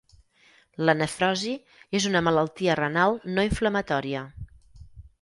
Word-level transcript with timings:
La 0.89 0.95
nefrosi 1.01 1.53
és 2.01 2.09
una 2.13 2.23
malaltia 2.31 2.79
renal 2.83 3.17
no 3.37 3.49
inflamatòria. 3.53 4.27